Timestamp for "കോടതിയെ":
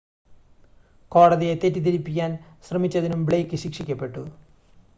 1.11-1.55